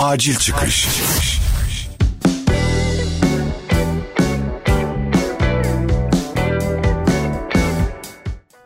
[0.00, 0.88] Acil çıkış.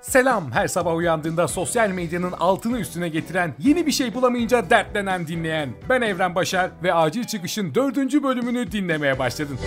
[0.02, 5.70] Selam her sabah uyandığında sosyal medyanın altını üstüne getiren, yeni bir şey bulamayınca dertlenen dinleyen.
[5.88, 9.58] Ben Evren Başar ve Acil Çıkış'ın dördüncü bölümünü dinlemeye başladın.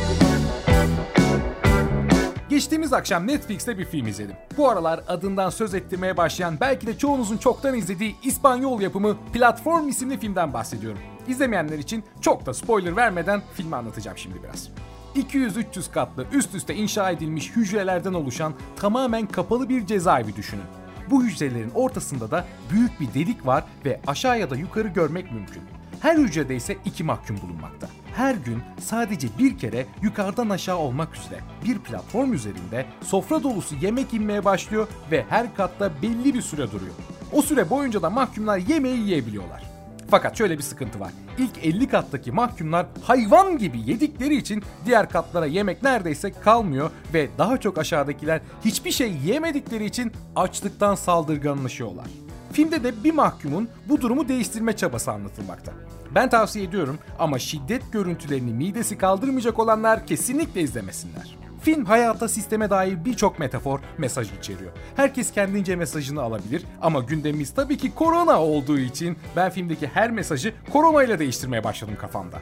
[2.50, 4.36] Geçtiğimiz akşam Netflix'te bir film izledim.
[4.58, 10.20] Bu aralar adından söz ettirmeye başlayan belki de çoğunuzun çoktan izlediği İspanyol yapımı Platform isimli
[10.20, 11.00] filmden bahsediyorum.
[11.28, 14.70] İzlemeyenler için çok da spoiler vermeden filmi anlatacağım şimdi biraz.
[15.16, 20.64] 200-300 katlı üst üste inşa edilmiş hücrelerden oluşan tamamen kapalı bir cezaevi düşünün.
[21.10, 25.64] Bu hücrelerin ortasında da büyük bir delik var ve aşağı ya da yukarı görmek mümkün.
[26.00, 27.88] Her hücrede ise iki mahkum bulunmakta.
[28.16, 34.14] Her gün sadece bir kere yukarıdan aşağı olmak üzere bir platform üzerinde sofra dolusu yemek
[34.14, 36.94] inmeye başlıyor ve her katta belli bir süre duruyor.
[37.32, 39.64] O süre boyunca da mahkumlar yemeği yiyebiliyorlar.
[40.10, 41.12] Fakat şöyle bir sıkıntı var.
[41.38, 47.58] İlk 50 kattaki mahkumlar hayvan gibi yedikleri için diğer katlara yemek neredeyse kalmıyor ve daha
[47.58, 52.06] çok aşağıdakiler hiçbir şey yemedikleri için açlıktan saldırganlaşıyorlar.
[52.54, 55.72] Filmde de bir mahkumun bu durumu değiştirme çabası anlatılmakta.
[56.16, 61.38] Ben tavsiye ediyorum ama şiddet görüntülerini midesi kaldırmayacak olanlar kesinlikle izlemesinler.
[61.62, 64.72] Film hayata sisteme dair birçok metafor, mesaj içeriyor.
[64.96, 70.54] Herkes kendince mesajını alabilir ama gündemimiz tabii ki korona olduğu için ben filmdeki her mesajı
[70.74, 72.38] korona ile değiştirmeye başladım kafamda.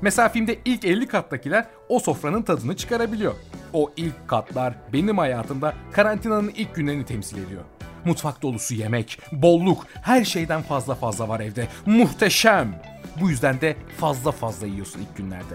[0.00, 3.34] Mesela filmde ilk 50 kattakiler o sofranın tadını çıkarabiliyor.
[3.72, 7.62] O ilk katlar benim hayatımda karantinanın ilk günlerini temsil ediyor.
[8.04, 11.68] Mutfak dolusu yemek, bolluk, her şeyden fazla fazla var evde.
[11.86, 12.82] Muhteşem.
[13.20, 15.54] Bu yüzden de fazla fazla yiyorsun ilk günlerde.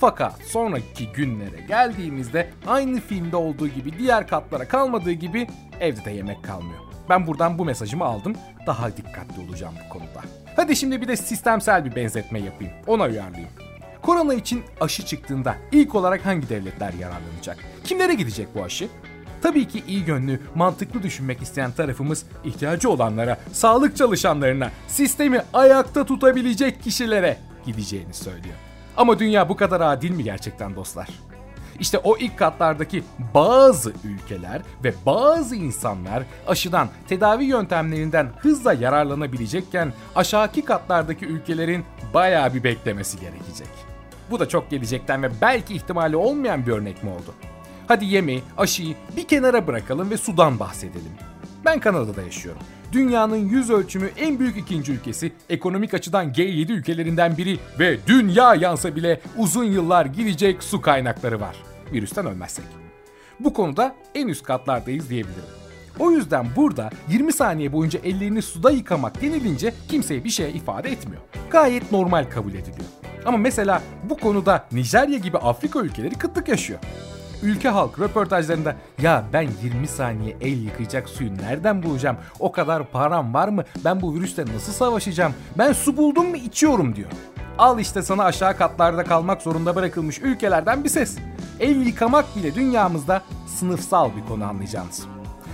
[0.00, 5.46] Fakat sonraki günlere geldiğimizde aynı filmde olduğu gibi diğer katlara kalmadığı gibi
[5.80, 6.80] evde de yemek kalmıyor.
[7.08, 8.36] Ben buradan bu mesajımı aldım.
[8.66, 10.22] Daha dikkatli olacağım bu konuda.
[10.56, 12.72] Hadi şimdi bir de sistemsel bir benzetme yapayım.
[12.86, 13.50] Ona uyarlayayım.
[14.02, 17.58] Korona için aşı çıktığında ilk olarak hangi devletler yararlanacak?
[17.84, 18.88] Kimlere gidecek bu aşı?
[19.42, 26.82] Tabii ki iyi gönlü, mantıklı düşünmek isteyen tarafımız ihtiyacı olanlara, sağlık çalışanlarına, sistemi ayakta tutabilecek
[26.82, 28.54] kişilere gideceğini söylüyor.
[28.96, 31.08] Ama dünya bu kadar adil mi gerçekten dostlar?
[31.80, 40.64] İşte o ilk katlardaki bazı ülkeler ve bazı insanlar aşıdan, tedavi yöntemlerinden hızla yararlanabilecekken aşağıki
[40.64, 41.84] katlardaki ülkelerin
[42.14, 43.68] bayağı bir beklemesi gerekecek.
[44.30, 47.34] Bu da çok gelecekten ve belki ihtimali olmayan bir örnek mi oldu?
[47.88, 51.12] Hadi yemeği, aşıyı bir kenara bırakalım ve sudan bahsedelim.
[51.64, 52.62] Ben Kanada'da yaşıyorum.
[52.92, 58.96] Dünyanın yüz ölçümü en büyük ikinci ülkesi, ekonomik açıdan G7 ülkelerinden biri ve dünya yansa
[58.96, 61.56] bile uzun yıllar gidecek su kaynakları var.
[61.92, 62.64] Virüsten ölmezsek.
[63.40, 65.44] Bu konuda en üst katlardayız diyebilirim.
[65.98, 71.22] O yüzden burada 20 saniye boyunca ellerini suda yıkamak denilince kimseye bir şey ifade etmiyor.
[71.50, 72.88] Gayet normal kabul ediliyor.
[73.24, 76.80] Ama mesela bu konuda Nijerya gibi Afrika ülkeleri kıtlık yaşıyor.
[77.42, 82.16] Ülke halk röportajlarında ya ben 20 saniye el yıkayacak suyu nereden bulacağım?
[82.38, 83.64] O kadar param var mı?
[83.84, 85.32] Ben bu virüste nasıl savaşacağım?
[85.58, 87.10] Ben su buldum mu içiyorum diyor.
[87.58, 91.16] Al işte sana aşağı katlarda kalmak zorunda bırakılmış ülkelerden bir ses.
[91.60, 95.04] El yıkamak bile dünyamızda sınıfsal bir konu anlayacağınız.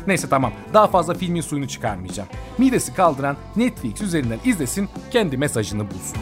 [0.06, 2.28] Neyse tamam daha fazla filmin suyunu çıkarmayacağım.
[2.58, 6.18] Midesi kaldıran Netflix üzerinden izlesin kendi mesajını bulsun.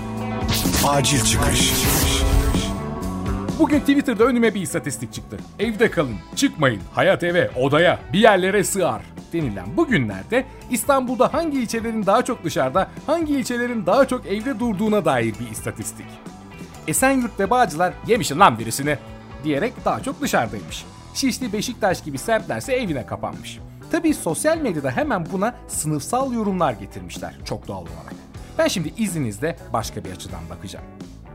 [0.88, 1.72] Acil çıkış.
[3.60, 5.37] Bugün Twitter'da önüme bir istatistik çıktı.
[5.59, 12.06] Evde kalın, çıkmayın, hayat eve, odaya, bir yerlere sığar denilen bu günlerde İstanbul'da hangi ilçelerin
[12.06, 16.06] daha çok dışarıda, hangi ilçelerin daha çok evde durduğuna dair bir istatistik.
[16.88, 18.98] Esenyurt ve Bağcılar yemişin lan birisini
[19.44, 20.84] diyerek daha çok dışarıdaymış.
[21.15, 23.59] Şişli Beşiktaş gibi semtlerse evine kapanmış.
[23.91, 28.15] Tabii sosyal medyada hemen buna sınıfsal yorumlar getirmişler çok doğal olarak.
[28.59, 30.87] Ben şimdi izninizle başka bir açıdan bakacağım.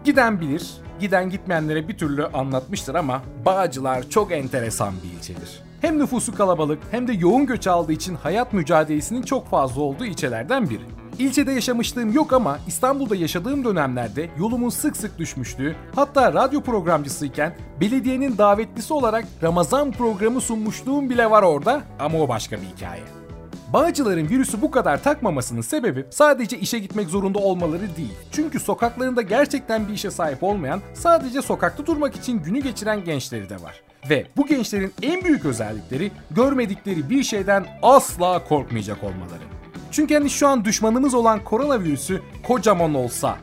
[0.05, 5.63] Giden bilir, giden gitmeyenlere bir türlü anlatmıştır ama Bağcılar çok enteresan bir ilçedir.
[5.81, 10.69] Hem nüfusu kalabalık hem de yoğun göç aldığı için hayat mücadelesinin çok fazla olduğu ilçelerden
[10.69, 10.81] biri.
[11.19, 18.37] İlçede yaşamışlığım yok ama İstanbul'da yaşadığım dönemlerde yolumun sık sık düşmüştüğü, hatta radyo programcısıyken belediyenin
[18.37, 23.24] davetlisi olarak Ramazan programı sunmuşluğum bile var orada ama o başka bir hikaye.
[23.73, 28.13] Bağcıların virüsü bu kadar takmamasının sebebi sadece işe gitmek zorunda olmaları değil.
[28.31, 33.55] Çünkü sokaklarında gerçekten bir işe sahip olmayan, sadece sokakta durmak için günü geçiren gençleri de
[33.55, 33.81] var.
[34.09, 39.43] Ve bu gençlerin en büyük özellikleri görmedikleri bir şeyden asla korkmayacak olmaları.
[39.91, 43.37] Çünkü hani şu an düşmanımız olan koronavirüsü kocaman olsa,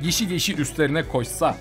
[0.00, 1.54] yeşil yeşil üstlerine koşsa,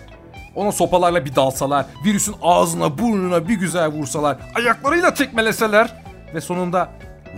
[0.55, 6.89] ona sopalarla bir dalsalar, virüsün ağzına burnuna bir güzel vursalar, ayaklarıyla tekmeleseler ve sonunda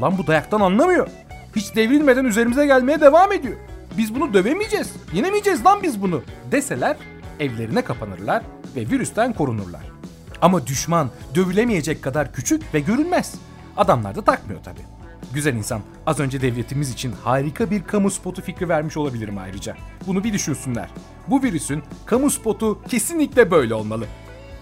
[0.02, 1.08] lan bu dayaktan anlamıyor.
[1.56, 3.56] Hiç devrilmeden üzerimize gelmeye devam ediyor.
[3.98, 4.94] Biz bunu dövemeyeceğiz.
[5.14, 6.22] Yenemeyeceğiz lan biz bunu
[6.52, 6.98] deseler
[7.40, 8.44] evlerine kapanırlar
[8.76, 9.82] ve virüsten korunurlar.
[10.42, 13.36] Ama düşman dövülemeyecek kadar küçük ve görünmez.
[13.78, 14.80] Adamlar da takmıyor tabi.
[15.34, 19.76] Güzel insan az önce devletimiz için harika bir kamu spotu fikri vermiş olabilirim ayrıca.
[20.08, 20.90] Bunu bir düşünsünler.
[21.28, 24.06] Bu virüsün kamu spotu kesinlikle böyle olmalı.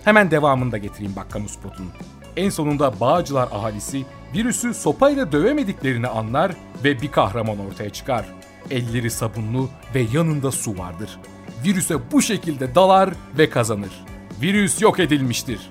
[0.03, 1.91] Hemen devamını da getireyim bak kamu spotunun.
[2.37, 6.51] En sonunda Bağcılar ahalisi virüsü sopayla dövemediklerini anlar
[6.83, 8.25] ve bir kahraman ortaya çıkar.
[8.71, 11.19] Elleri sabunlu ve yanında su vardır.
[11.65, 14.05] Virüse bu şekilde dalar ve kazanır.
[14.41, 15.69] Virüs yok edilmiştir.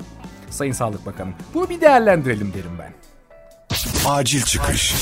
[0.50, 2.92] Sayın Sağlık Bakanı, bunu bir değerlendirelim derim ben.
[4.06, 4.94] Acil çıkış.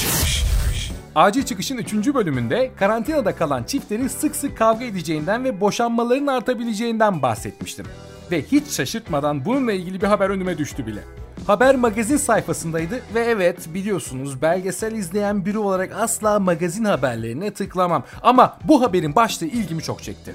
[1.15, 2.15] Acil Çıkış'ın 3.
[2.15, 7.87] bölümünde karantinada kalan çiftlerin sık sık kavga edeceğinden ve boşanmaların artabileceğinden bahsetmiştim.
[8.31, 11.01] Ve hiç şaşırtmadan bununla ilgili bir haber önüme düştü bile.
[11.51, 18.05] Haber magazin sayfasındaydı ve evet biliyorsunuz belgesel izleyen biri olarak asla magazin haberlerine tıklamam.
[18.23, 20.35] Ama bu haberin başlığı ilgimi çok çekti.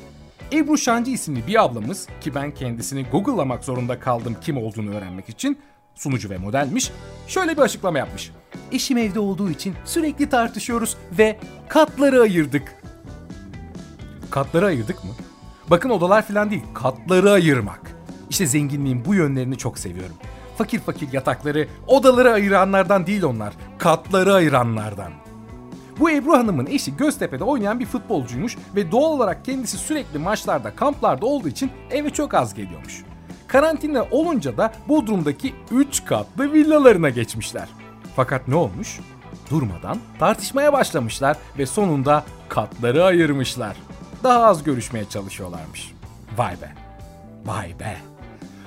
[0.54, 5.60] Ebru Şancı isimli bir ablamız ki ben kendisini Google'lamak zorunda kaldım kim olduğunu öğrenmek için
[5.96, 6.92] sunucu ve modelmiş.
[7.28, 8.32] Şöyle bir açıklama yapmış.
[8.72, 12.76] Eşim evde olduğu için sürekli tartışıyoruz ve katları ayırdık.
[14.30, 15.12] Katları ayırdık mı?
[15.68, 17.96] Bakın odalar falan değil, katları ayırmak.
[18.30, 20.16] İşte zenginliğin bu yönlerini çok seviyorum.
[20.58, 25.12] Fakir fakir yatakları, odaları ayıranlardan değil onlar, katları ayıranlardan.
[26.00, 31.26] Bu Ebru Hanım'ın eşi Göztepe'de oynayan bir futbolcuymuş ve doğal olarak kendisi sürekli maçlarda, kamplarda
[31.26, 33.04] olduğu için eve çok az geliyormuş.
[33.48, 37.68] Karantina olunca da Bodrum'daki 3 katlı villalarına geçmişler.
[38.16, 39.00] Fakat ne olmuş?
[39.50, 43.78] Durmadan tartışmaya başlamışlar ve sonunda katları ayırmışlar.
[44.24, 45.94] Daha az görüşmeye çalışıyorlarmış.
[46.38, 46.74] Vay be.
[47.46, 48.15] Vay be.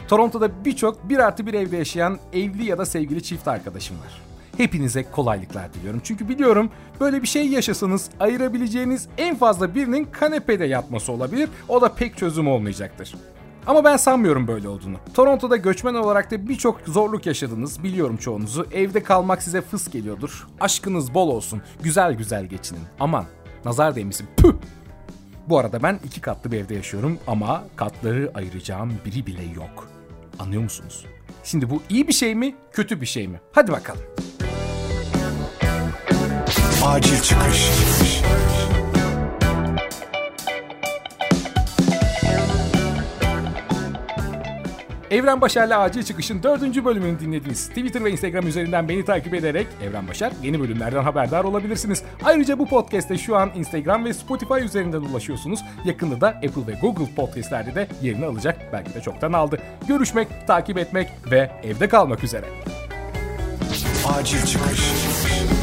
[0.08, 4.22] Toronto'da birçok bir artı bir evde yaşayan evli ya da sevgili çift arkadaşım var.
[4.56, 6.00] Hepinize kolaylıklar diliyorum.
[6.04, 6.70] Çünkü biliyorum
[7.00, 11.48] böyle bir şey yaşasanız ayırabileceğiniz en fazla birinin kanepede yatması olabilir.
[11.68, 13.14] O da pek çözüm olmayacaktır.
[13.66, 14.96] Ama ben sanmıyorum böyle olduğunu.
[15.14, 17.82] Toronto'da göçmen olarak da birçok zorluk yaşadınız.
[17.82, 18.66] Biliyorum çoğunuzu.
[18.72, 20.46] Evde kalmak size fıs geliyordur.
[20.60, 21.62] Aşkınız bol olsun.
[21.82, 22.82] Güzel güzel geçinin.
[23.00, 23.24] Aman
[23.64, 24.26] nazar değmesin.
[24.36, 24.52] Püh!
[25.48, 29.97] Bu arada ben iki katlı bir evde yaşıyorum ama katları ayıracağım biri bile yok.
[30.38, 31.06] Anlıyor musunuz?
[31.44, 33.40] Şimdi bu iyi bir şey mi, kötü bir şey mi?
[33.52, 34.02] Hadi bakalım.
[36.84, 37.70] Acil çıkış.
[45.10, 47.68] Evren Başar'la Acil Çıkış'ın dördüncü bölümünü dinlediniz.
[47.68, 52.02] Twitter ve Instagram üzerinden beni takip ederek Evren Başar yeni bölümlerden haberdar olabilirsiniz.
[52.24, 55.60] Ayrıca bu podcast'te şu an Instagram ve Spotify üzerinden ulaşıyorsunuz.
[55.84, 58.72] Yakında da Apple ve Google podcastlerde de yerini alacak.
[58.72, 59.58] Belki de çoktan aldı.
[59.88, 62.46] Görüşmek, takip etmek ve evde kalmak üzere.
[64.04, 65.57] Acil çıkış.